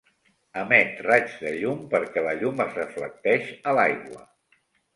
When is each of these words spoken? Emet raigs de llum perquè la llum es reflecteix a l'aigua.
Emet 0.61 1.03
raigs 1.07 1.35
de 1.41 1.51
llum 1.59 1.83
perquè 1.93 2.25
la 2.29 2.33
llum 2.41 2.65
es 2.67 2.75
reflecteix 2.81 3.55
a 3.73 3.77
l'aigua. 3.81 4.27